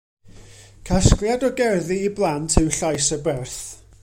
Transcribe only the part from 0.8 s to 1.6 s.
Casgliad o